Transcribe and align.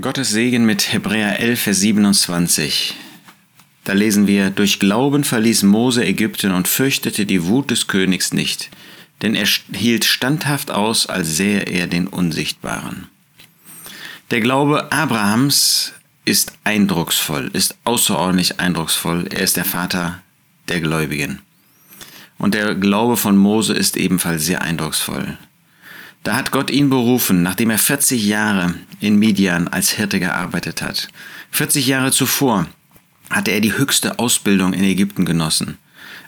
Gottes 0.00 0.30
Segen 0.30 0.64
mit 0.64 0.92
Hebräer 0.92 1.40
11, 1.40 1.60
Vers 1.60 1.80
27. 1.80 2.94
Da 3.82 3.94
lesen 3.94 4.28
wir, 4.28 4.50
durch 4.50 4.78
Glauben 4.78 5.24
verließ 5.24 5.64
Mose 5.64 6.04
Ägypten 6.04 6.52
und 6.52 6.68
fürchtete 6.68 7.26
die 7.26 7.46
Wut 7.46 7.72
des 7.72 7.88
Königs 7.88 8.32
nicht, 8.32 8.70
denn 9.22 9.34
er 9.34 9.48
hielt 9.72 10.04
standhaft 10.04 10.70
aus, 10.70 11.08
als 11.08 11.36
sähe 11.36 11.62
er 11.62 11.88
den 11.88 12.06
Unsichtbaren. 12.06 13.08
Der 14.30 14.38
Glaube 14.38 14.92
Abrahams 14.92 15.94
ist 16.24 16.52
eindrucksvoll, 16.62 17.50
ist 17.52 17.76
außerordentlich 17.82 18.60
eindrucksvoll. 18.60 19.26
Er 19.32 19.40
ist 19.40 19.56
der 19.56 19.64
Vater 19.64 20.22
der 20.68 20.80
Gläubigen. 20.80 21.40
Und 22.38 22.54
der 22.54 22.76
Glaube 22.76 23.16
von 23.16 23.36
Mose 23.36 23.74
ist 23.74 23.96
ebenfalls 23.96 24.46
sehr 24.46 24.62
eindrucksvoll. 24.62 25.38
Da 26.22 26.36
hat 26.36 26.52
Gott 26.52 26.70
ihn 26.70 26.88
berufen, 26.88 27.42
nachdem 27.42 27.70
er 27.70 27.78
40 27.78 28.24
Jahre 28.24 28.74
in 29.00 29.18
Midian 29.18 29.68
als 29.68 29.90
Hirte 29.90 30.20
gearbeitet 30.20 30.80
hat. 30.80 31.08
40 31.50 31.86
Jahre 31.86 32.12
zuvor 32.12 32.68
hatte 33.30 33.50
er 33.50 33.60
die 33.60 33.76
höchste 33.76 34.18
Ausbildung 34.18 34.72
in 34.72 34.84
Ägypten 34.84 35.24
genossen. 35.24 35.78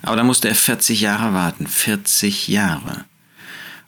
Aber 0.03 0.17
da 0.17 0.25
musste 0.25 0.49
er 0.49 0.55
40 0.55 1.01
Jahre 1.01 1.33
warten. 1.33 1.67
40 1.67 2.49
Jahre. 2.49 3.05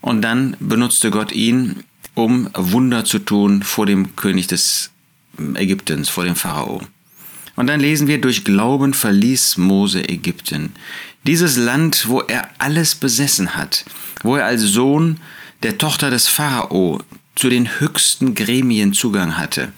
Und 0.00 0.22
dann 0.22 0.56
benutzte 0.60 1.10
Gott 1.10 1.32
ihn, 1.32 1.82
um 2.14 2.48
Wunder 2.54 3.04
zu 3.04 3.18
tun 3.18 3.62
vor 3.62 3.86
dem 3.86 4.14
König 4.14 4.46
des 4.46 4.90
Ägyptens, 5.54 6.08
vor 6.08 6.24
dem 6.24 6.36
Pharao. 6.36 6.82
Und 7.56 7.66
dann 7.66 7.80
lesen 7.80 8.06
wir, 8.06 8.20
durch 8.20 8.44
Glauben 8.44 8.94
verließ 8.94 9.56
Mose 9.56 10.08
Ägypten. 10.08 10.72
Dieses 11.24 11.56
Land, 11.56 12.08
wo 12.08 12.20
er 12.20 12.48
alles 12.58 12.94
besessen 12.94 13.56
hat, 13.56 13.84
wo 14.22 14.36
er 14.36 14.46
als 14.46 14.62
Sohn 14.62 15.18
der 15.62 15.78
Tochter 15.78 16.10
des 16.10 16.28
Pharao 16.28 17.00
zu 17.34 17.48
den 17.48 17.80
höchsten 17.80 18.34
Gremien 18.34 18.92
Zugang 18.92 19.36
hatte, 19.36 19.72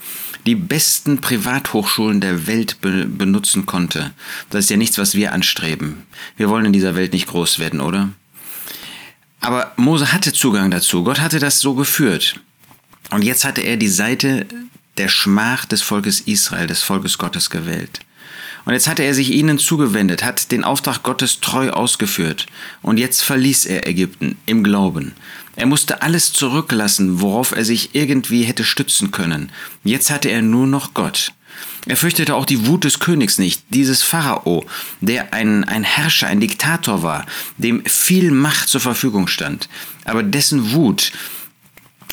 die 0.47 0.55
besten 0.55 1.21
Privathochschulen 1.21 2.21
der 2.21 2.47
Welt 2.47 2.81
be 2.81 3.05
benutzen 3.07 3.67
konnte. 3.67 4.13
Das 4.51 4.65
ist 4.65 4.71
ja 4.71 4.77
nichts, 4.77 4.99
was 4.99 5.15
wir 5.15 5.33
anstreben. 5.33 6.05
Wir 6.37 6.49
wollen 6.49 6.67
in 6.67 6.73
dieser 6.73 6.95
Welt 6.95 7.13
nicht 7.13 7.27
groß 7.27 7.59
werden, 7.59 7.81
oder? 7.81 8.11
Aber 9.41 9.73
Mose 9.77 10.13
hatte 10.13 10.33
Zugang 10.33 10.71
dazu. 10.71 11.05
Gott 11.05 11.21
hatte 11.21 11.39
das 11.39 11.61
so 11.61 11.75
geführt. 11.75 12.41
Und 13.11 13.23
jetzt 13.23 13.45
hatte 13.45 13.61
er 13.61 13.77
die 13.77 13.89
Seite 13.89 14.47
der 14.97 15.09
Schmach 15.09 15.65
des 15.65 15.83
Volkes 15.83 16.21
Israel, 16.21 16.67
des 16.67 16.83
Volkes 16.83 17.19
Gottes 17.19 17.51
gewählt. 17.51 18.01
Und 18.65 18.75
jetzt 18.75 18.87
hatte 18.87 19.03
er 19.03 19.15
sich 19.15 19.31
ihnen 19.31 19.59
zugewendet, 19.59 20.23
hat 20.23 20.53
den 20.53 20.65
Auftrag 20.65 21.03
Gottes 21.03 21.41
treu 21.41 21.71
ausgeführt. 21.71 22.47
Und 22.83 22.99
jetzt 22.99 23.25
verließ 23.25 23.67
er 23.67 23.87
Ägypten 23.87 24.37
im 24.47 24.63
Glauben. 24.63 25.15
Er 25.57 25.67
musste 25.67 26.03
alles 26.03 26.33
zurücklassen, 26.33 27.21
worauf 27.21 27.53
er 27.53 27.65
sich 27.65 27.95
irgendwie 27.95 28.45
hätte 28.45 28.65
stützen 28.65 29.11
können. 29.11 29.51
Jetzt 29.85 30.11
hatte 30.11 30.29
er 30.29 30.43
nur 30.43 30.67
noch 30.67 30.95
Gott. 30.95 31.33
Er 31.87 31.97
fürchtete 31.97 32.35
auch 32.35 32.45
die 32.45 32.67
Wut 32.67 32.85
des 32.85 32.99
Königs 32.99 33.39
nicht, 33.39 33.63
dieses 33.71 34.03
Pharao, 34.03 34.67
der 35.01 35.33
ein, 35.33 35.65
ein 35.65 35.85
Herrscher, 35.85 36.27
ein 36.27 36.41
Diktator 36.41 37.03
war, 37.03 37.27
dem 37.57 37.85
viel 37.87 38.31
Macht 38.31 38.69
zur 38.69 38.81
Verfügung 38.81 39.27
stand, 39.27 39.69
aber 40.05 40.23
dessen 40.23 40.73
Wut 40.73 41.13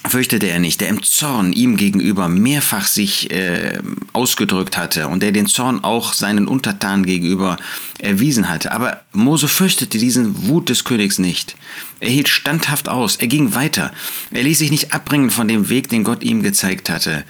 fürchtete 0.09 0.47
er 0.47 0.59
nicht, 0.59 0.81
der 0.81 0.89
im 0.89 1.03
Zorn 1.03 1.53
ihm 1.53 1.77
gegenüber 1.77 2.27
mehrfach 2.27 2.87
sich 2.87 3.31
äh, 3.31 3.79
ausgedrückt 4.13 4.77
hatte 4.77 5.07
und 5.07 5.21
der 5.21 5.31
den 5.31 5.47
Zorn 5.47 5.83
auch 5.83 6.13
seinen 6.13 6.47
Untertanen 6.47 7.05
gegenüber 7.05 7.57
erwiesen 7.99 8.49
hatte. 8.49 8.71
Aber 8.71 9.01
Mose 9.13 9.47
fürchtete 9.47 9.97
diesen 9.97 10.47
Wut 10.47 10.69
des 10.69 10.83
Königs 10.83 11.19
nicht. 11.19 11.55
Er 11.99 12.09
hielt 12.09 12.27
standhaft 12.27 12.89
aus, 12.89 13.15
er 13.17 13.27
ging 13.27 13.55
weiter, 13.55 13.91
er 14.31 14.43
ließ 14.43 14.59
sich 14.59 14.71
nicht 14.71 14.93
abbringen 14.93 15.29
von 15.29 15.47
dem 15.47 15.69
Weg, 15.69 15.89
den 15.89 16.03
Gott 16.03 16.23
ihm 16.23 16.43
gezeigt 16.43 16.89
hatte, 16.89 17.23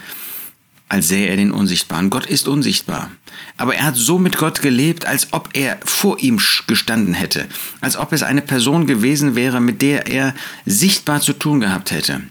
als 0.90 1.08
sähe 1.08 1.28
er 1.28 1.38
den 1.38 1.52
Unsichtbaren. 1.52 2.10
Gott 2.10 2.26
ist 2.26 2.48
unsichtbar. 2.48 3.12
Aber 3.58 3.76
er 3.76 3.84
hat 3.84 3.96
so 3.96 4.20
mit 4.20 4.38
Gott 4.38 4.62
gelebt, 4.62 5.06
als 5.06 5.34
ob 5.34 5.50
er 5.54 5.78
vor 5.84 6.20
ihm 6.20 6.40
gestanden 6.68 7.14
hätte, 7.14 7.46
als 7.82 7.98
ob 7.98 8.14
es 8.14 8.24
eine 8.24 8.42
Person 8.42 8.86
gewesen 8.86 9.36
wäre, 9.36 9.60
mit 9.60 9.82
der 9.82 10.08
er 10.08 10.36
sichtbar 10.66 11.22
zu 11.22 11.34
tun 11.34 11.60
gehabt 11.60 11.92
hätte. 11.92 12.22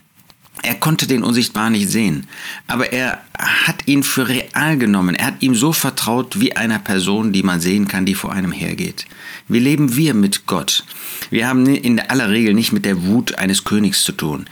Er 0.64 0.74
konnte 0.74 1.06
den 1.06 1.22
Unsichtbaren 1.22 1.72
nicht 1.72 1.90
sehen, 1.90 2.26
aber 2.66 2.92
er 2.92 3.20
hat 3.36 3.86
ihn 3.86 4.02
für 4.02 4.28
real 4.28 4.78
genommen. 4.78 5.14
Er 5.14 5.26
hat 5.26 5.42
ihm 5.42 5.54
so 5.54 5.72
vertraut 5.72 6.40
wie 6.40 6.56
einer 6.56 6.78
Person, 6.78 7.32
die 7.32 7.42
man 7.42 7.60
sehen 7.60 7.86
kann, 7.86 8.06
die 8.06 8.14
vor 8.14 8.32
einem 8.32 8.52
hergeht. 8.52 9.04
Wie 9.48 9.58
leben 9.58 9.96
wir 9.96 10.14
mit 10.14 10.46
Gott? 10.46 10.84
Wir 11.30 11.46
haben 11.48 11.66
in 11.66 12.00
aller 12.00 12.30
Regel 12.30 12.54
nicht 12.54 12.72
mit 12.72 12.84
der 12.84 13.04
Wut 13.04 13.34
eines 13.34 13.64
Königs 13.64 14.04
zu 14.04 14.12
tun. 14.12 14.46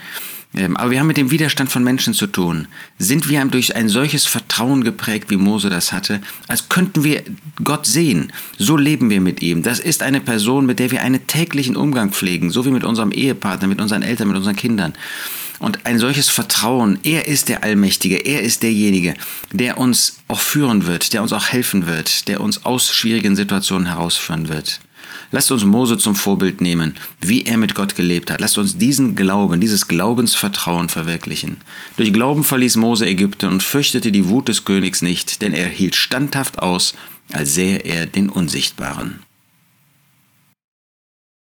Ähm, 0.55 0.77
aber 0.77 0.91
wir 0.91 1.00
haben 1.00 1.06
mit 1.06 1.17
dem 1.17 1.31
Widerstand 1.31 1.71
von 1.71 1.83
Menschen 1.83 2.12
zu 2.12 2.27
tun. 2.27 2.69
Sind 2.99 3.29
wir 3.29 3.43
durch 3.47 3.75
ein 3.75 3.89
solches 3.89 4.27
Vertrauen 4.27 4.84
geprägt, 4.84 5.31
wie 5.31 5.37
Mose 5.37 5.71
das 5.71 5.93
hatte, 5.93 6.21
als 6.47 6.69
könnten 6.69 7.05
wir 7.05 7.23
Gott 7.65 7.87
sehen. 7.87 8.33
So 8.59 8.77
leben 8.77 9.09
wir 9.09 9.21
mit 9.21 9.41
ihm. 9.41 9.62
Das 9.62 9.79
ist 9.79 10.03
eine 10.03 10.21
Person, 10.21 10.67
mit 10.67 10.79
der 10.79 10.91
wir 10.91 11.00
einen 11.00 11.27
täglichen 11.27 11.77
Umgang 11.77 12.12
pflegen, 12.12 12.50
so 12.50 12.67
wie 12.67 12.71
mit 12.71 12.84
unserem 12.84 13.12
Ehepartner, 13.12 13.69
mit 13.69 13.81
unseren 13.81 14.03
Eltern, 14.03 14.29
mit 14.29 14.37
unseren 14.37 14.56
Kindern. 14.56 14.93
Und 15.62 15.87
ein 15.87 16.00
solches 16.00 16.28
Vertrauen, 16.28 16.99
er 17.05 17.28
ist 17.28 17.49
der 17.49 17.62
Allmächtige, 17.62 18.17
er 18.17 18.43
ist 18.43 18.65
derjenige, 18.65 19.15
der 19.53 19.78
uns 19.78 20.19
auch 20.27 20.41
führen 20.41 20.89
wird, 20.89 21.12
der 21.12 21.23
uns 21.23 21.33
auch 21.33 21.47
helfen 21.47 21.87
wird, 21.87 22.27
der 22.27 22.41
uns 22.41 22.65
aus 22.65 22.93
schwierigen 22.93 23.37
Situationen 23.37 23.87
herausführen 23.87 24.49
wird. 24.49 24.81
Lasst 25.31 25.53
uns 25.53 25.65
Mose 25.65 25.99
zum 25.99 26.17
Vorbild 26.17 26.61
nehmen, 26.61 26.97
wie 27.21 27.45
er 27.45 27.59
mit 27.59 27.77
Gott 27.77 27.95
gelebt 27.95 28.33
hat. 28.33 28.41
Lasst 28.41 28.59
uns 28.59 28.77
diesen 28.77 29.15
Glauben, 29.15 29.61
dieses 29.61 29.87
Glaubensvertrauen 29.87 30.89
verwirklichen. 30.89 31.59
Durch 31.97 32.12
Glauben 32.12 32.43
verließ 32.43 32.75
Mose 32.75 33.06
Ägypten 33.06 33.47
und 33.47 33.62
fürchtete 33.62 34.11
die 34.11 34.29
Wut 34.29 34.49
des 34.49 34.65
Königs 34.65 35.00
nicht, 35.00 35.43
denn 35.43 35.55
er 35.55 35.69
hielt 35.69 35.94
standhaft 35.94 36.59
aus, 36.59 36.94
als 37.33 37.55
sähe 37.55 37.79
er 37.79 38.06
den 38.06 38.31
Unsichtbaren. 38.31 39.21